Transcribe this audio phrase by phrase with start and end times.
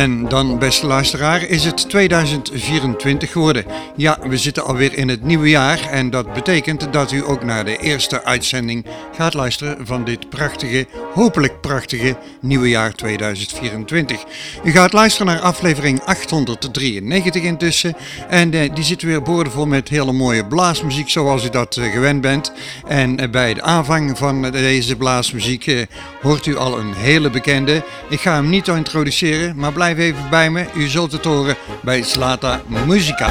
[0.00, 3.64] En dan, beste luisteraar, is het 2024 geworden.
[3.96, 7.64] Ja, we zitten alweer in het nieuwe jaar en dat betekent dat u ook naar
[7.64, 8.84] de eerste uitzending
[9.16, 14.24] gaat luisteren van dit prachtige, hopelijk prachtige nieuwe jaar 2024.
[14.64, 17.96] U gaat luisteren naar aflevering 893 intussen
[18.28, 22.20] en eh, die zit weer boordevol met hele mooie blaasmuziek zoals u dat eh, gewend
[22.20, 22.52] bent.
[22.86, 25.86] En eh, bij de aanvang van deze blaasmuziek
[26.22, 27.82] hoort u al een hele bekende.
[28.08, 30.66] Ik ga hem niet introduceren, maar blijf even bij me.
[30.74, 33.28] U zult het horen bij Slata Musica.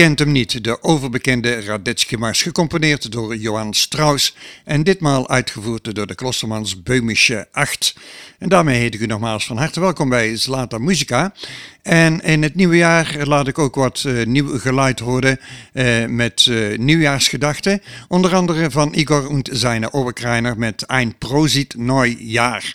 [0.00, 0.64] Kent hem niet?
[0.64, 7.48] De overbekende Radetzky Mars, gecomponeerd door Johann Strauss en ditmaal uitgevoerd door de Klostermans Böhmische
[7.52, 7.94] 8.
[8.38, 11.32] En daarmee heet ik u nogmaals van harte welkom bij Zlata Musica.
[11.82, 15.40] En in het nieuwe jaar laat ik ook wat uh, nieuw geluid horen
[15.72, 17.82] uh, met uh, nieuwjaarsgedachten.
[18.08, 22.74] Onder andere van Igor und seine Oberkreiner met Ein Prosit Neujahr.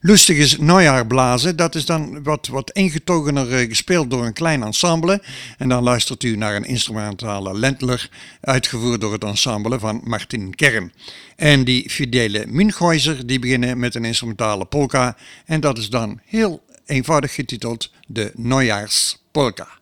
[0.00, 5.22] Lustig is Neujaar blazen, dat is dan wat, wat ingetogener gespeeld door een klein ensemble.
[5.58, 8.08] En dan luistert u naar een instrumentale Lentler,
[8.40, 10.92] uitgevoerd door het ensemble van Martin Kern.
[11.36, 15.16] En die fidele Münchhäuser, die beginnen met een instrumentale polka.
[15.44, 19.81] En dat is dan heel eenvoudig getiteld de Neujaarspolka.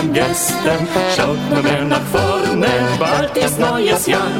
[0.00, 0.86] An gestern.
[1.16, 4.30] Schaut nur mehr nach vorne, bald ist neues Jahr.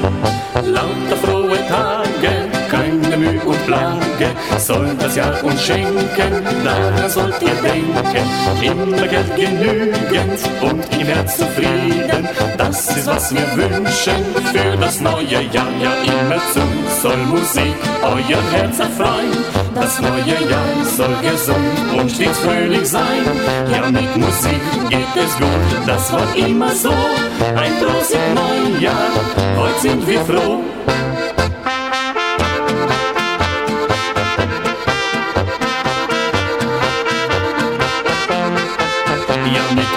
[0.65, 6.33] Lauter frohe Tage keine Mühe und Plage soll das Jahr uns schenken,
[6.65, 8.25] daran sollt ihr denken.
[8.63, 15.43] Immer Geld genügend und im Herz zufrieden, das ist was wir wünschen für das neue
[15.53, 15.73] Jahr.
[15.81, 16.63] Ja, immer zu
[17.03, 19.50] soll Musik euer Herz erfreuen.
[19.75, 23.25] Das neue Jahr soll gesund und stets fröhlich sein.
[23.71, 26.91] Ja, mit Musik geht es gut, das war immer so.
[26.91, 29.11] Ein Prost im neuen Jahr,
[29.57, 30.61] heute sind wir froh.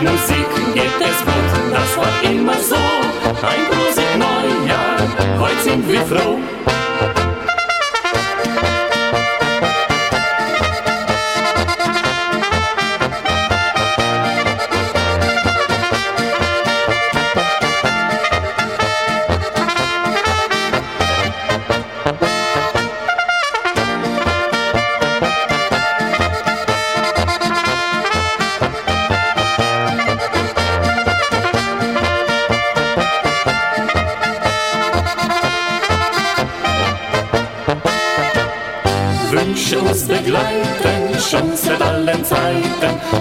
[0.01, 2.75] Musik geht es gut, das war immer so.
[2.75, 6.72] Ein großes Neujahr, heute sind wir froh.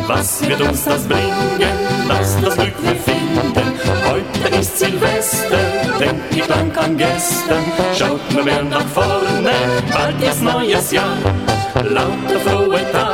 [0.06, 1.60] Was wird uns das bringen,
[2.08, 3.72] dass das Glück wir finden?
[4.08, 5.58] Heute ist Silvester,
[5.98, 7.64] denk nicht lang an gestern.
[7.96, 9.52] Schaut nur mehr nach vorne,
[9.92, 11.16] bald ist neues Jahr.
[11.74, 13.11] Lauter frohe keine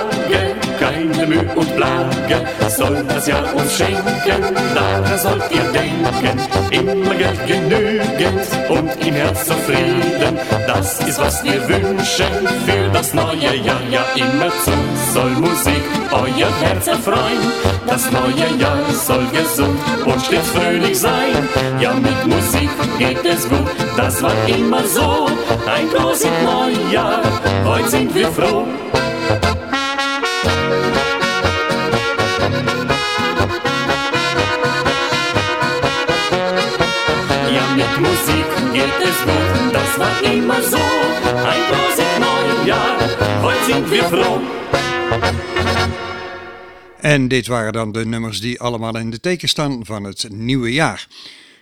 [1.29, 4.43] Mühe und Plage, soll das Jahr uns schenken,
[4.75, 6.39] daran sollt ihr denken.
[6.71, 13.57] Immer Geld genügend und im Herz zufrieden, das ist was wir wünschen für das neue
[13.57, 13.81] Jahr.
[13.91, 14.73] Ja, immer zu
[15.13, 15.83] soll Musik
[16.13, 17.53] euer Herz erfreuen.
[17.87, 21.49] Das neue Jahr soll gesund und stets fröhlich sein.
[21.81, 25.27] Ja, mit Musik geht es gut, das war immer so.
[25.67, 27.23] Ein großes Neujahr,
[27.65, 28.67] heute sind wir froh.
[38.01, 40.85] Musik geht es gut, das war immer so.
[41.51, 42.99] Ein großes Neujahr,
[43.43, 44.41] heute sind wir.
[47.01, 50.73] En dit waren dan de nummers die allemaal in de teken staan van het nieuwe
[50.73, 51.07] jaar.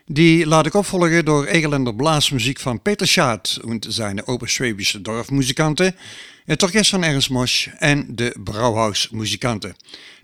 [0.07, 5.97] Die laat ik opvolgen door Egelender Blaasmuziek van Peter Schaat en zijn Oberschwäbische Dorfmuzikanten,
[6.45, 9.77] het orkest van Ernst Mosch en de Brouwhausmuzikanten.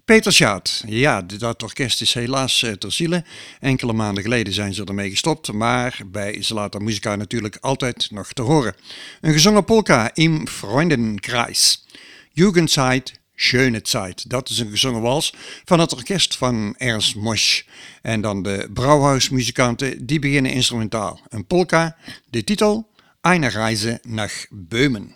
[0.04, 3.24] Peter Schaat, ja, dat orkest is helaas eh, ter ziele.
[3.60, 8.42] Enkele maanden geleden zijn ze ermee gestopt, maar bij Zlata Muzika natuurlijk altijd nog te
[8.42, 8.74] horen.
[9.20, 11.86] Een gezongen polka im Freundenkreis.
[12.32, 14.30] Jugendzeit Schöne Zeit.
[14.30, 17.62] Dat is een gezongen wals van het orkest van Ernst Mosch.
[18.02, 21.20] En dan de Brouwhausmuzikanten, die beginnen instrumentaal.
[21.28, 21.96] Een polka,
[22.30, 22.88] de titel
[23.20, 25.14] Eine Reise nach Böhmen.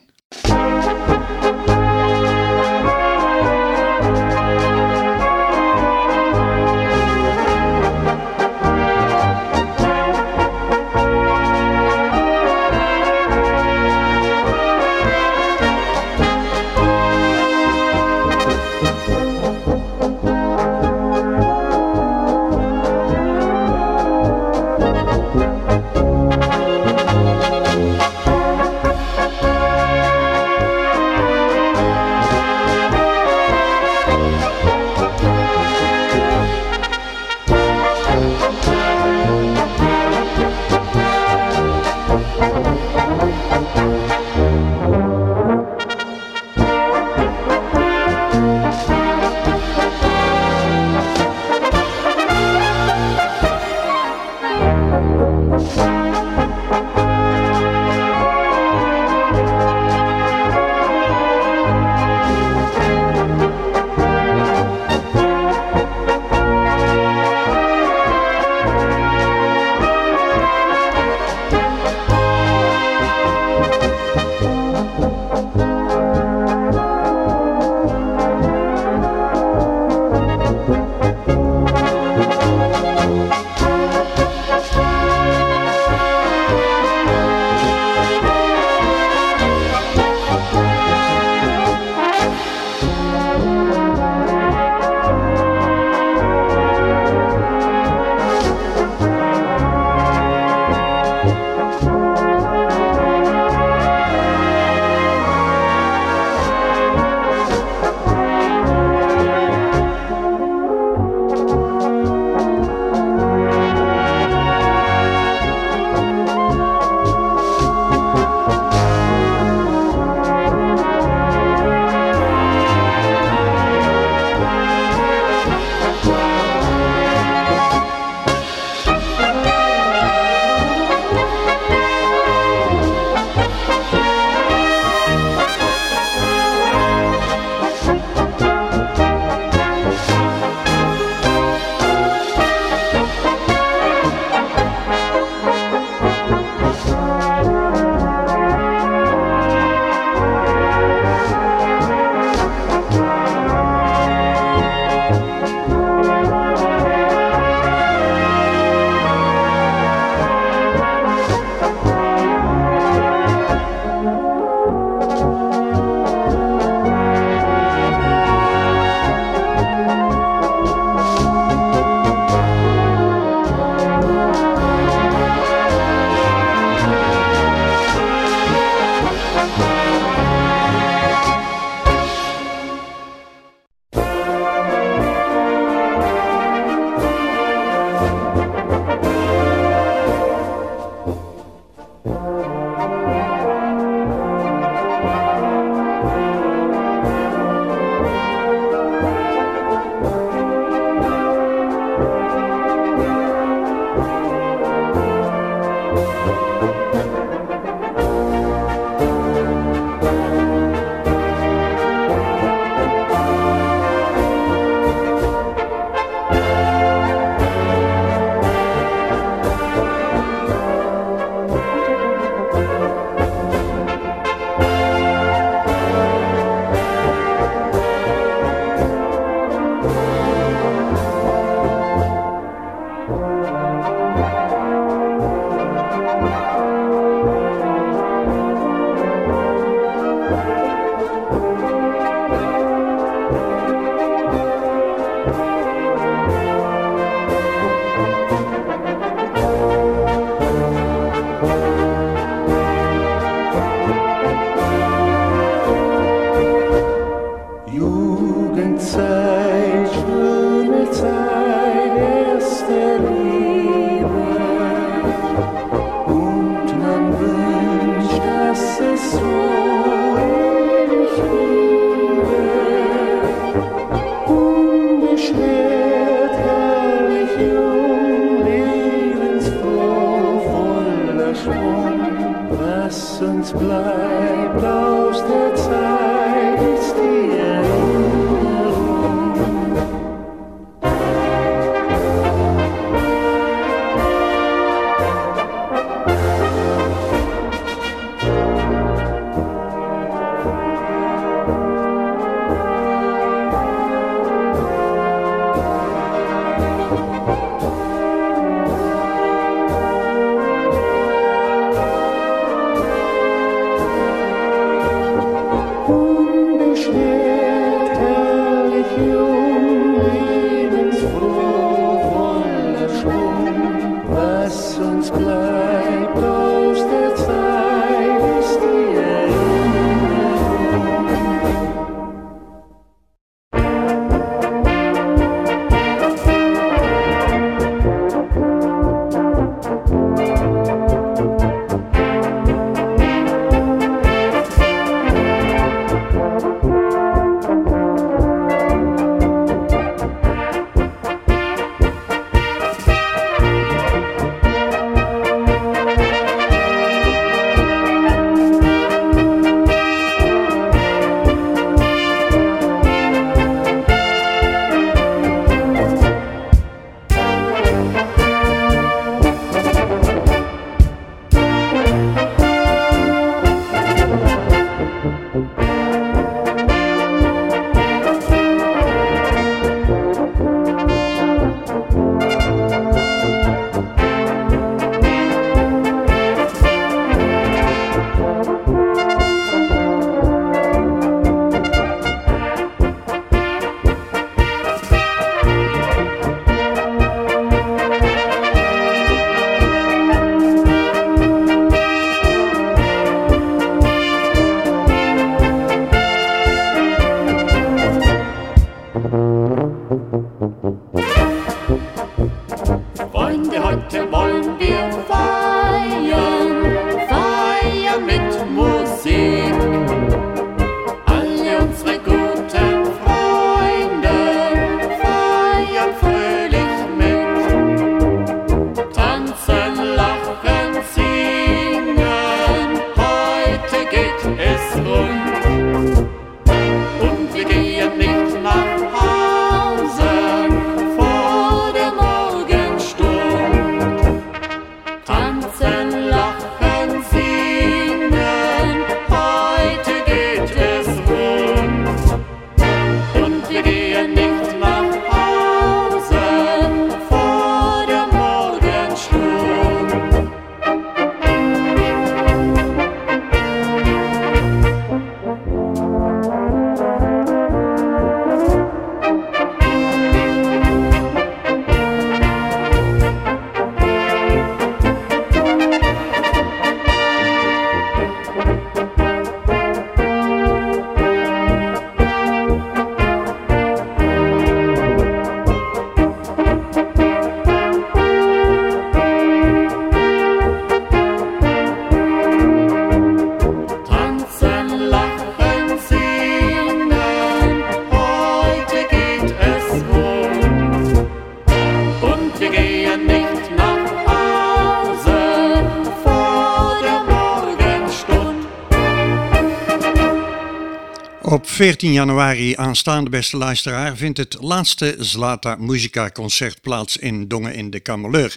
[511.56, 517.70] 14 januari aanstaande beste luisteraar vindt het laatste Zlata Musica concert plaats in Dongen in
[517.70, 518.36] de Kameleur.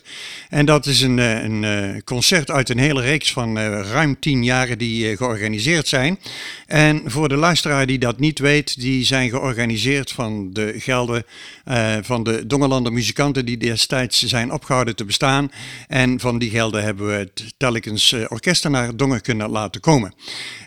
[0.50, 4.20] En dat is een, eh, een, eh, concert uit een hele reeks van eh, ruim
[4.20, 6.20] 10 jaren die georganiseerd zijn.
[6.68, 11.24] En voor de luisteraar die dat niet weet, die zijn georganiseerd van de gelden
[12.02, 15.52] van de Dongenlander muzikanten die destijds zijn opgehouden te bestaan.
[15.88, 20.14] En van die gelden hebben we het telkens orkesten naar Dongen kunnen laten komen.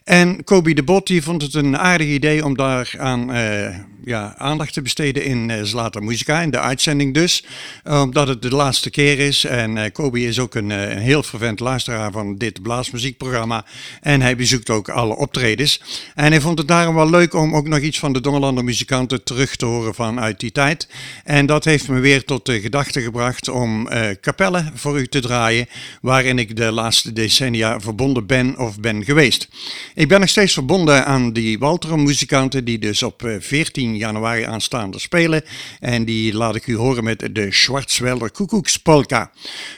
[0.05, 4.35] En Kobi de Bot die vond het een aardig idee om daar aan uh, ja,
[4.37, 7.45] aandacht te besteden in uh, Zlater Muzika, in de uitzending dus.
[7.85, 9.45] Omdat het de laatste keer is.
[9.45, 13.65] En uh, is ook een, heel fervent luisteraar van dit blaasmuziekprogramma.
[14.01, 15.83] En hij bezoekt ook alle optredens.
[16.15, 19.25] En hij vond het daarom wel leuk om ook nog iets van de Dongerlander muzikanten
[19.25, 20.89] terug te horen vanuit die tijd.
[21.25, 23.89] En dat heeft me weer tot de gedachte gebracht om
[24.21, 25.67] kapellen voor u te draaien.
[26.01, 29.49] Waarin ik de laatste decennia verbonden ben of ben geweest.
[29.95, 32.01] Ik ben nog steeds verbonden aan die Walterum
[32.41, 35.43] die dus op 14 eh, januari aanstaande spelen.
[35.81, 39.31] En die laat ik u horen met de Schwarzwälder Koekoekspolka.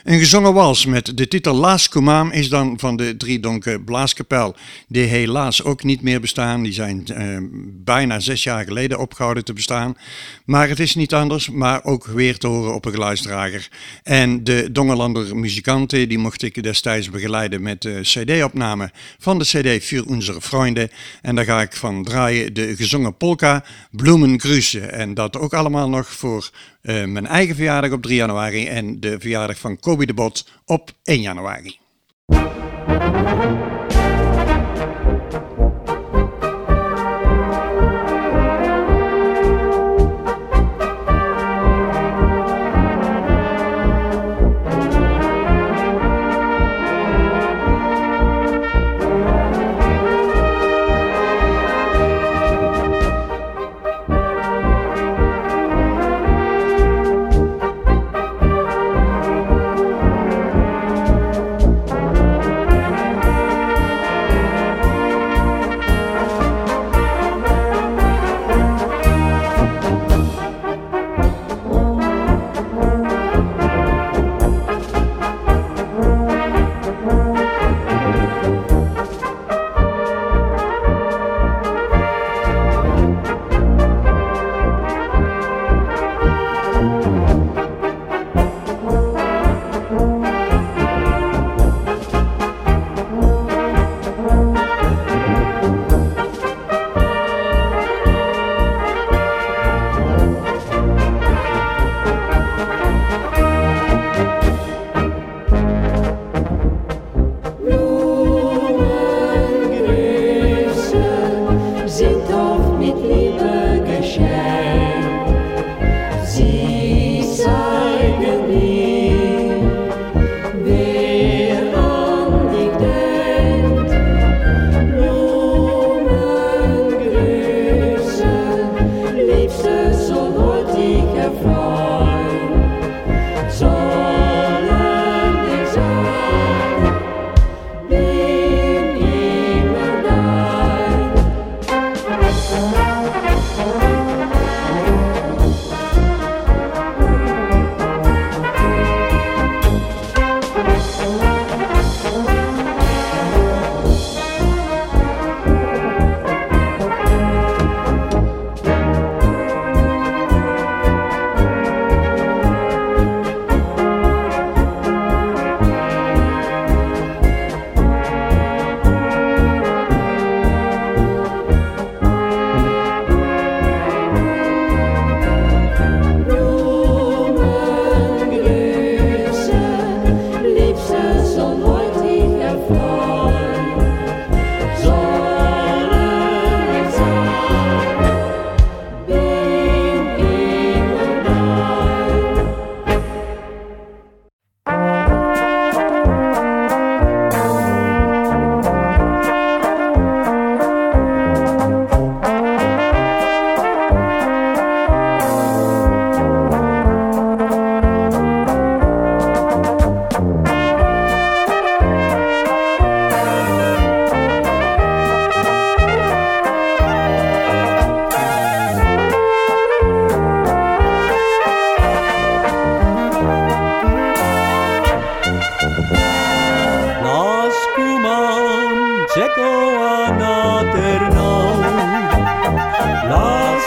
[0.03, 4.55] Een gezongen wals met de titel Laas Kumaam is dan van de Driedonken Blaaskapel.
[4.87, 6.63] Die helaas ook niet meer bestaan.
[6.63, 7.37] Die zijn uh,
[7.83, 9.97] bijna zes jaar geleden opgehouden te bestaan.
[10.45, 13.69] Maar het is niet anders, maar ook weer te horen op een geluidsdrager.
[14.03, 19.83] En de Dongelander muzikanten die mocht ik destijds begeleiden met de cd-opname van de cd
[19.83, 20.89] Für unsere Freunde.
[21.21, 24.79] En daar ga ik van draaien de gezongen polka Bloemengrüße.
[24.79, 26.49] En dat ook allemaal nog voor
[26.81, 30.91] uh, mijn eigen verjaardag op 3 januari en de verjaardag van Kobe de Bot op
[31.03, 31.77] 1 januari.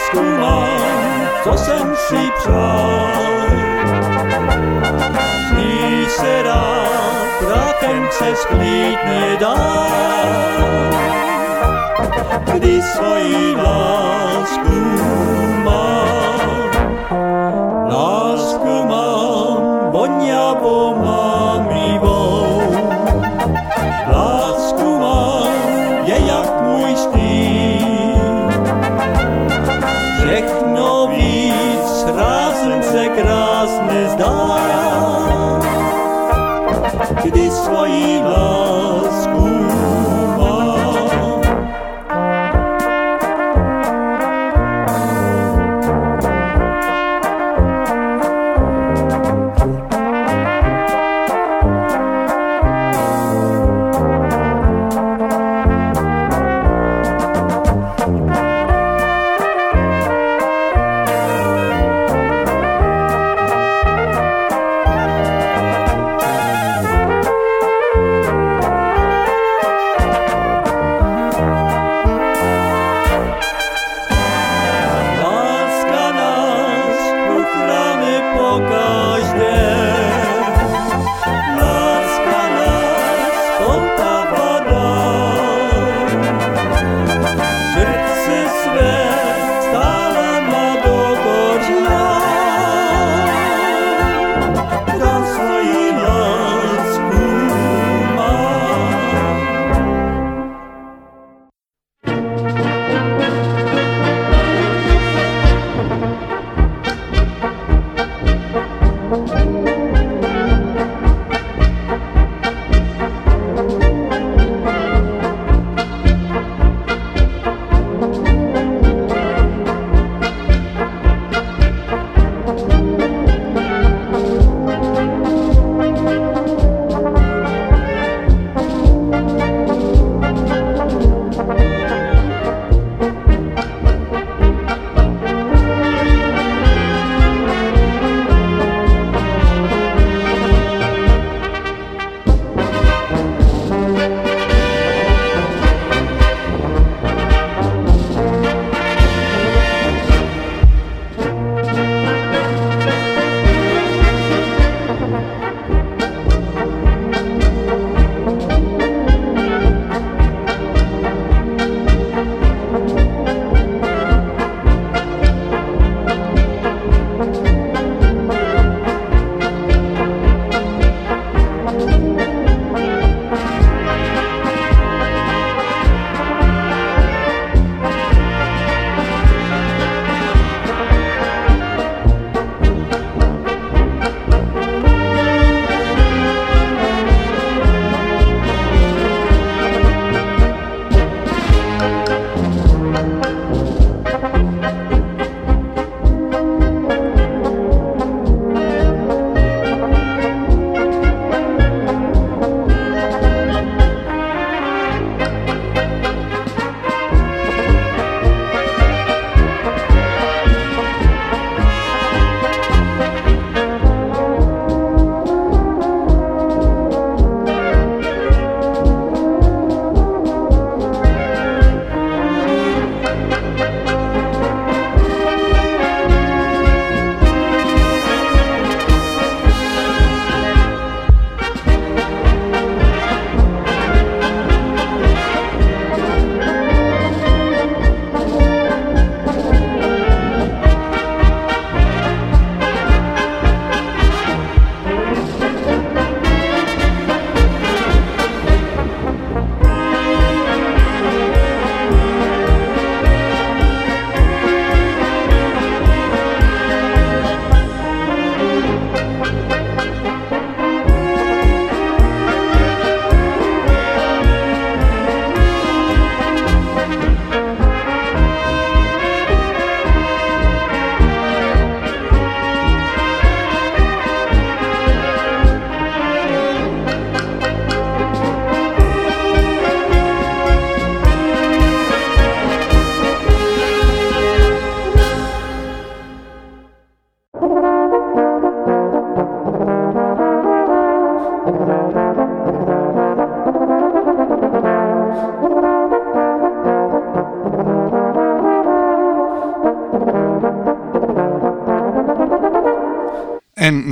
[0.09, 3.09] lásku mám, co jsem si přál.
[5.47, 6.85] Z ní se dá,
[7.39, 9.55] prakem se sklít nedá.
[12.53, 14.79] Kdy svoji lásku
[15.63, 16.49] mám,
[17.89, 21.78] lásku mám, vonjavou mám
[37.99, 38.48] 你了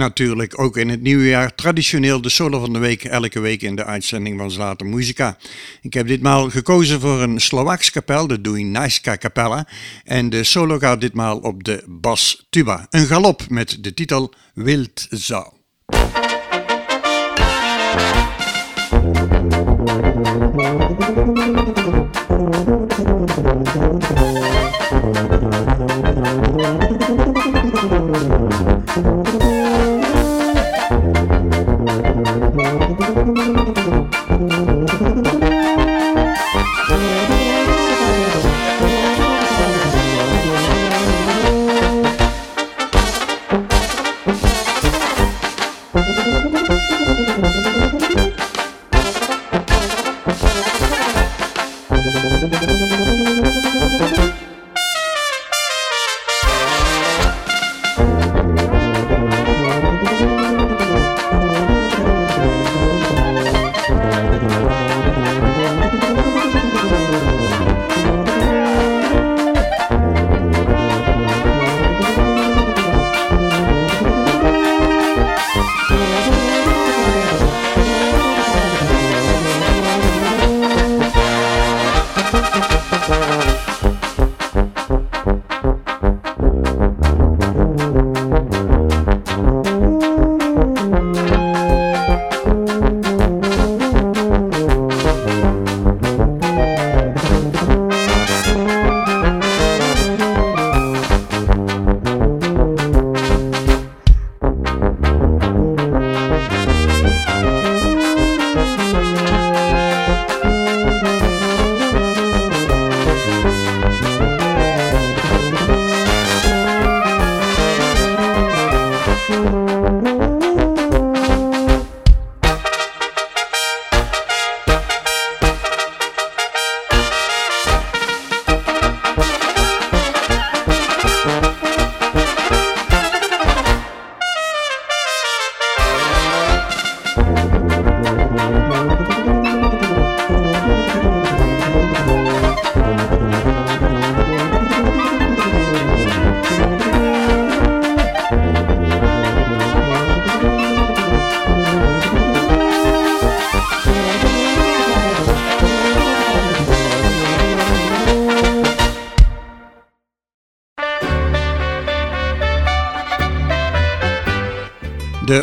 [0.07, 3.75] natuurlijk ook in het nieuwe jaar traditioneel de solo van de week, elke week in
[3.75, 5.37] de uitzending van Zlata Muzika.
[5.81, 9.67] Ik heb ditmaal gekozen voor een Slovaaks kapel, de Duinajska Kapella.
[10.03, 12.87] En de solo gaat ditmaal op de bas tuba.
[12.89, 15.55] Een galop met de titel Wild Zou.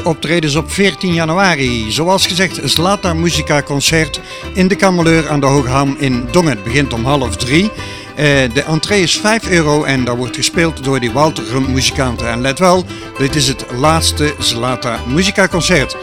[0.04, 1.92] Optredens op 14 januari.
[1.92, 4.20] Zoals gezegd, Zlata Musica Concert
[4.52, 6.50] in de Kameleur aan de Hoogham in Dongen.
[6.50, 7.70] Het begint om half drie.
[8.14, 12.28] Eh, de entree is 5 euro en daar wordt gespeeld door die Walter muzikanten.
[12.28, 12.84] En let wel,
[13.18, 15.96] dit is het laatste Zlata Musica Concert.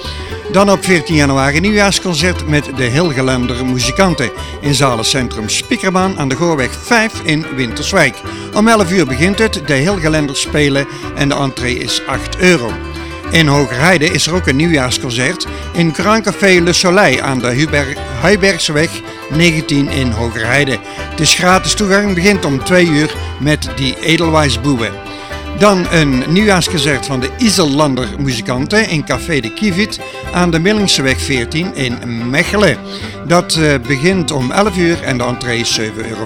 [0.52, 6.72] Dan op 14 januari nieuwjaarsconcert met de Hilgelender muzikanten in Zalencentrum Spiekerbaan aan de Goorweg
[6.84, 8.16] 5 in Winterswijk.
[8.54, 12.91] Om 11 uur begint het, de Hilgelenders spelen en de entree is 8 euro.
[13.32, 18.90] In Hogerheide is er ook een nieuwjaarsconcert in Grand Café Le Soleil aan de Huibergseweg
[19.30, 20.78] 19 in Hogerheide.
[20.84, 24.92] Het is gratis toegang, begint om 2 uur met die Edelwijsboeven.
[25.58, 30.00] Dan een nieuwjaarsconcert van de Isellander muzikanten in Café de Kivit
[30.34, 32.78] aan de Millingseweg 14 in Mechelen.
[33.28, 36.26] Dat eh, begint om 11 uur en de entree is 7,50 euro.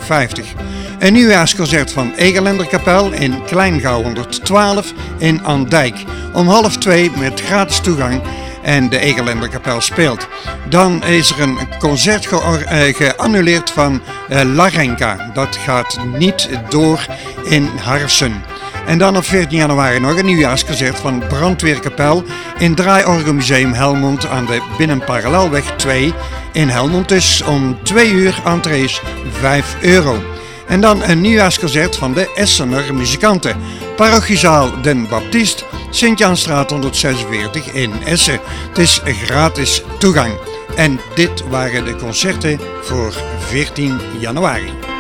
[0.99, 5.95] Een nieuwjaarsconcert van Egelenderkapel in Kleingouw 112 in Andijk.
[6.35, 8.21] Om half twee met gratis toegang
[8.61, 10.27] en de Egelenderkapel speelt.
[10.69, 15.31] Dan is er een concert eh, geannuleerd van uh, Larenka.
[15.33, 17.05] Dat gaat niet door
[17.43, 18.43] in Harsen.
[18.87, 22.23] En dan op 14 januari nog een nieuwjaarsconcert van Brandweerkapel
[22.57, 26.13] in Draaiorgelmuseum Helmond aan de Binnenparallelweg 2
[26.51, 27.09] in Helmond.
[27.09, 29.01] Dus om 2 uur entrees
[29.31, 30.23] 5 euro.
[30.67, 33.55] En dan een nieuwjaarsconcert van de Essener muzikanten.
[33.95, 38.39] Parochiezaal Den Baptist, Sint-Jansstraat 146 in Essen.
[38.67, 40.33] Het is gratis toegang.
[40.75, 44.94] En dit waren de concerten voor 14 januari.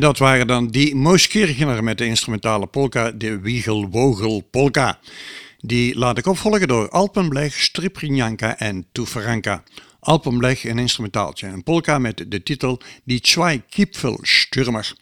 [0.00, 4.98] En dat waren dan die Mooskirchener met de instrumentale polka, de Wiegelwogel Polka.
[5.58, 9.62] Die laat ik opvolgen door Alpenblech, Striprinjanka en Tuferanka.
[10.00, 14.92] Alpenblech een instrumentaaltje, een polka met de titel Die Zwei Kipfelstürmer.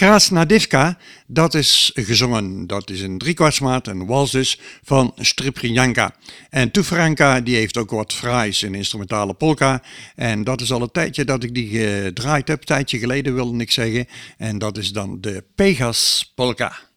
[0.00, 6.14] Krasnadivka, dat is gezongen, dat is een driekwartsmaat, een wals dus, van Striprinjanka.
[6.50, 9.82] En Tuferanka, die heeft ook wat fraais, een instrumentale polka.
[10.14, 13.58] En dat is al een tijdje dat ik die gedraaid heb, een tijdje geleden wilde
[13.58, 14.06] ik zeggen.
[14.36, 16.89] En dat is dan de Pegas Polka.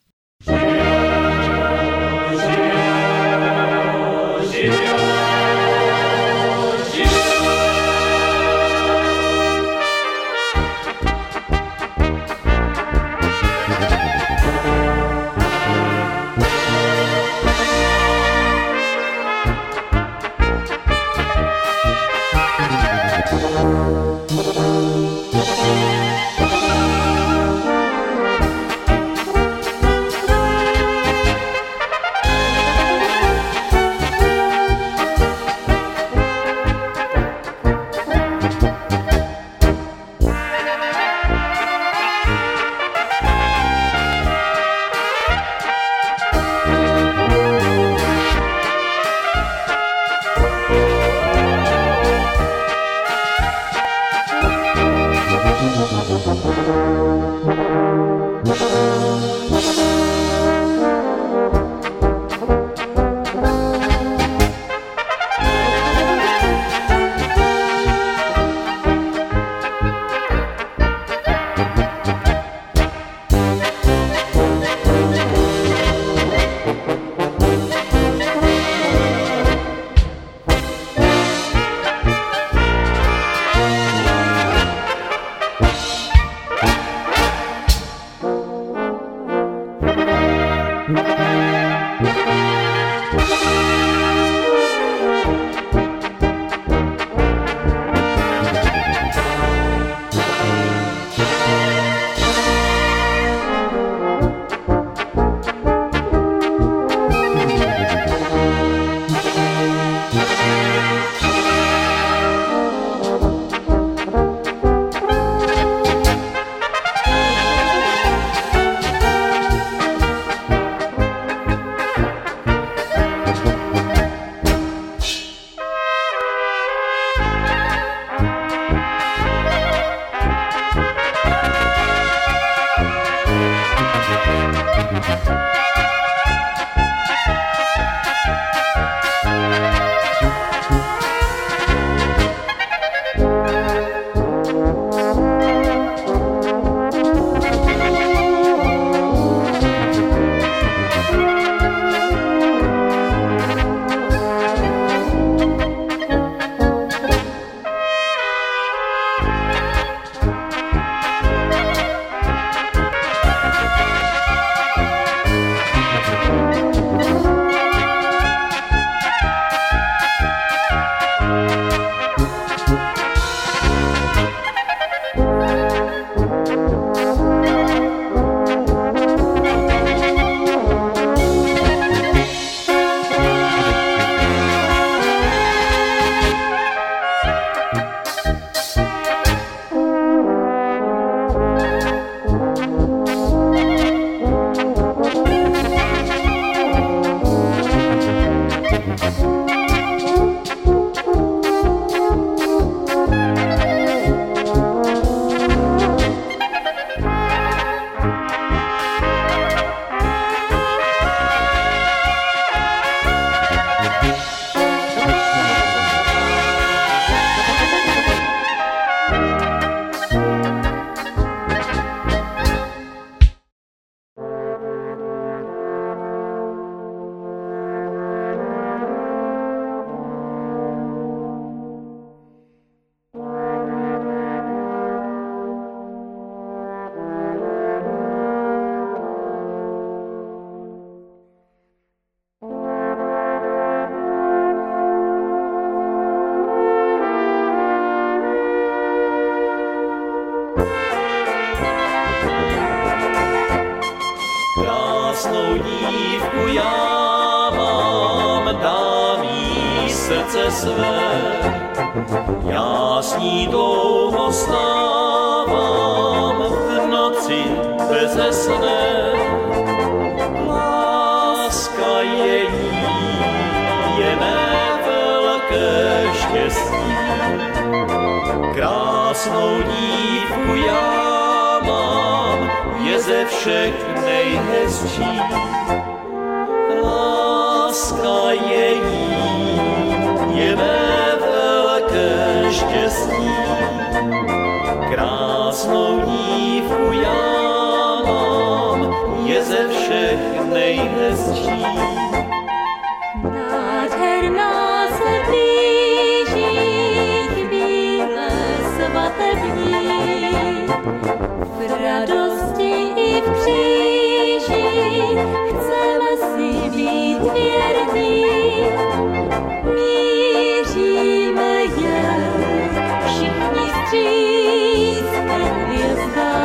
[325.36, 326.43] If the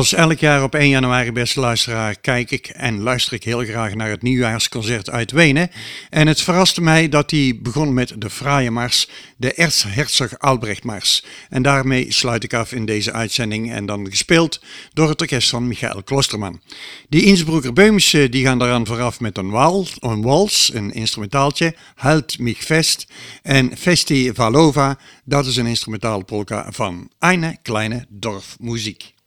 [0.00, 3.94] Zoals elk jaar op 1 januari, beste luisteraar, kijk ik en luister ik heel graag
[3.94, 5.70] naar het nieuwjaarsconcert uit Wenen.
[6.10, 11.24] En het verraste mij dat hij begon met de fraaie mars, de Erzherzog Albrecht Mars.
[11.48, 15.68] En daarmee sluit ik af in deze uitzending en dan gespeeld door het orkest van
[15.68, 16.60] Michael Klosterman.
[17.08, 22.38] Die Innsbrucker Beumische die gaan daaraan vooraf met een, wal, een wals, een instrumentaaltje, Halt
[22.38, 23.06] mich fest.
[23.42, 29.18] En Festi Valova, dat is een instrumentale polka van Eine kleine dorfmuziek.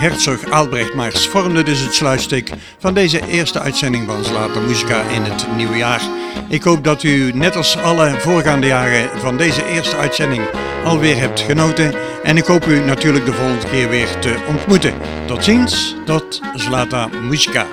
[0.00, 5.22] Erzherzog Albrecht Mars vormde dus het sluitstuk van deze eerste uitzending van Zlata Muzika in
[5.22, 6.02] het nieuwe jaar.
[6.48, 10.42] Ik hoop dat u net als alle voorgaande jaren van deze eerste uitzending
[10.84, 11.94] alweer hebt genoten.
[12.22, 14.94] En ik hoop u natuurlijk de volgende keer weer te ontmoeten.
[15.26, 17.66] Tot ziens, tot Zlata Muzika.